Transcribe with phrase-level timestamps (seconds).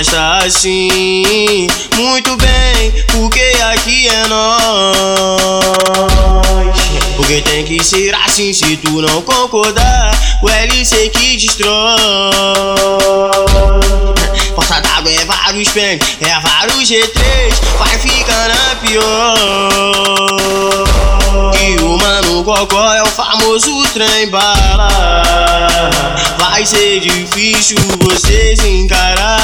[0.00, 4.62] nós tá assim, muito bem, porque aqui é nós.
[7.16, 10.10] Porque tem que ser assim, se tu não concordar,
[10.42, 11.98] o LC que destrói.
[14.54, 20.30] Força d'água é vários pens, é vários G3, vai ficar na pior.
[21.62, 24.88] E o mano Cocó é o famoso trem bala.
[26.38, 29.36] Vai ser difícil vocês encarar.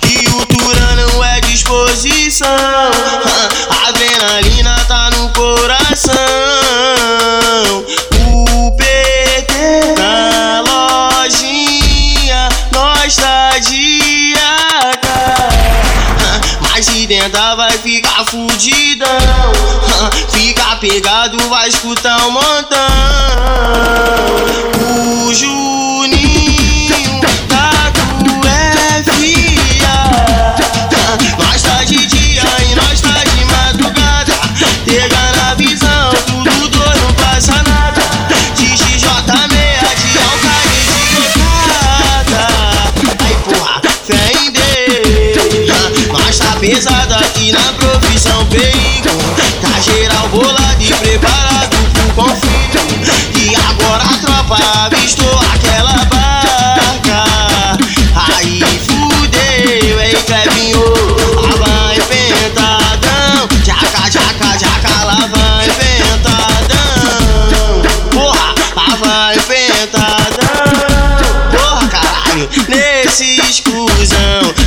[0.00, 2.48] Que o Tura não é disposição.
[17.56, 19.08] Vai ficar fudidão.
[20.32, 22.89] Fica pegado, vai escutar um montão.
[46.72, 49.10] Pesado aqui na profissão perigo.
[49.60, 52.78] Tá geral bolado e preparado pro conflito.
[53.36, 57.24] E agora a tropa avistou aquela barca.
[58.14, 60.84] Aí fudeu, ei Clebinho.
[61.42, 63.48] Lá vai pentadão.
[63.64, 67.02] Jaca, jaca, jaca, lá vai pentadão.
[68.12, 70.20] Porra, lá vai pentadão.
[71.50, 74.59] Porra, caralho, nesse escusão.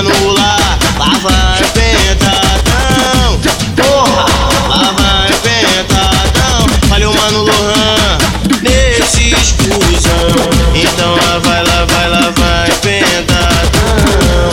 [0.00, 0.56] canula,
[0.98, 3.38] lá vai pentadão.
[3.76, 4.24] Porra,
[4.68, 6.66] lá vai pentadão.
[6.88, 8.18] Valeu, mano Lohan,
[8.62, 10.30] nesse escusão.
[10.74, 14.50] Então lá vai, lá vai, lá vai pentadão.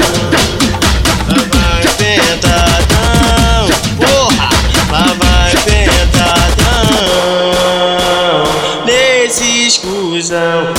[1.30, 3.68] Lá vai pentadão.
[4.02, 4.50] Porra,
[4.92, 6.88] lá vai pentadão.
[8.86, 10.74] Nesse escusão.